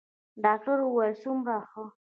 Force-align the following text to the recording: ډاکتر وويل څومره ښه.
ډاکتر 0.43 0.77
وويل 0.85 1.13
څومره 1.23 1.55
ښه. 1.69 1.83